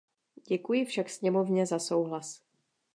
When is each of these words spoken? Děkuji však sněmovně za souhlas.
Děkuji 0.47 0.85
však 0.85 1.09
sněmovně 1.09 1.65
za 1.65 1.79
souhlas. 1.79 2.41